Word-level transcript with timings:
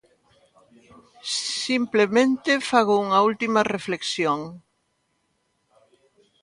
Simplemente 1.65 2.51
fago 2.69 2.95
unha 3.05 3.19
última 3.29 3.59
reflexión. 3.75 4.39